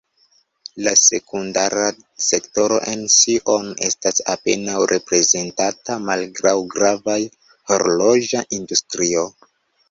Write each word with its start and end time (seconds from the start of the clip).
La 0.85 0.91
sekundara 0.99 1.83
sektoro 2.27 2.79
en 2.91 3.03
Sion 3.15 3.67
estas 3.89 4.23
apenaŭ 4.35 4.79
reprezentata 4.93 5.99
malgraŭ 6.07 6.55
grava 6.73 7.19
horloĝa 7.75 8.43
industrio. 8.61 9.29